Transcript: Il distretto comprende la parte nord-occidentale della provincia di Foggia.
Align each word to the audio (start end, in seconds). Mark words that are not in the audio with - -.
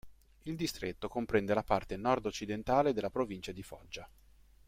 Il 0.45 0.55
distretto 0.55 1.07
comprende 1.07 1.53
la 1.53 1.61
parte 1.61 1.95
nord-occidentale 1.95 2.91
della 2.91 3.11
provincia 3.11 3.51
di 3.51 3.61
Foggia. 3.61 4.09